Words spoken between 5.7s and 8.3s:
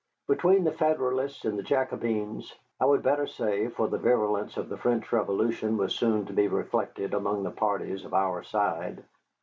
was soon to be reflected among the parties on